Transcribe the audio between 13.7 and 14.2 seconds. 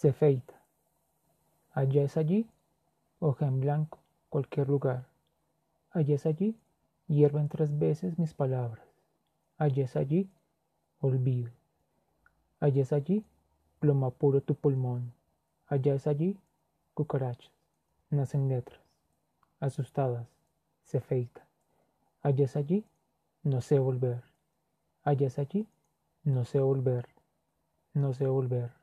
ploma